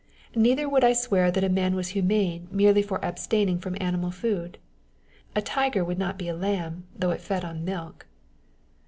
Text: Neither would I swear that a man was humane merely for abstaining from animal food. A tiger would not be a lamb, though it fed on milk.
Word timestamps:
Neither 0.35 0.67
would 0.67 0.83
I 0.83 0.93
swear 0.93 1.29
that 1.29 1.43
a 1.43 1.47
man 1.47 1.75
was 1.75 1.89
humane 1.89 2.47
merely 2.49 2.81
for 2.81 2.97
abstaining 3.05 3.59
from 3.59 3.77
animal 3.79 4.09
food. 4.09 4.57
A 5.35 5.43
tiger 5.43 5.85
would 5.85 5.99
not 5.99 6.17
be 6.17 6.27
a 6.27 6.33
lamb, 6.33 6.85
though 6.95 7.11
it 7.11 7.21
fed 7.21 7.45
on 7.45 7.63
milk. 7.63 8.07